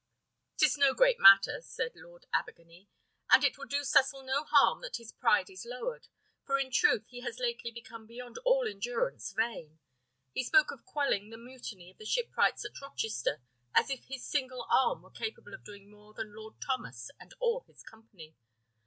"'Tis 0.57 0.79
no 0.79 0.95
great 0.95 1.19
matter," 1.19 1.61
said 1.61 1.91
Lord 1.95 2.25
Abergany, 2.33 2.87
"and 3.29 3.43
it 3.43 3.55
will 3.55 3.67
do 3.67 3.83
Cecil 3.83 4.23
no 4.23 4.43
harm 4.45 4.81
that 4.81 4.95
his 4.95 5.11
pride 5.13 5.47
is 5.47 5.63
lowered; 5.63 6.07
for 6.43 6.57
in 6.57 6.71
truth, 6.71 7.05
he 7.09 7.21
has 7.21 7.37
lately 7.37 7.69
become 7.69 8.07
beyond 8.07 8.39
all 8.39 8.67
endurance 8.67 9.31
vain. 9.31 9.77
He 10.33 10.43
spoke 10.43 10.71
of 10.71 10.85
quelling 10.87 11.29
the 11.29 11.37
mutiny 11.37 11.91
of 11.91 11.99
the 11.99 12.05
shipwrights 12.07 12.65
at 12.65 12.81
Rochester 12.81 13.43
as 13.75 13.91
if 13.91 14.05
his 14.05 14.25
single 14.25 14.65
arm 14.71 15.03
were 15.03 15.11
capable 15.11 15.53
of 15.53 15.63
doing 15.63 15.87
more 15.87 16.15
than 16.15 16.35
Lord 16.35 16.55
Thomas 16.65 17.11
and 17.19 17.35
all 17.39 17.61
his 17.67 17.83
company. 17.83 18.35